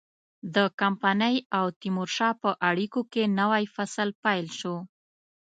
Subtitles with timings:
[0.55, 4.75] د کمپنۍ او تیمورشاه په اړیکو کې نوی فصل پیل شو.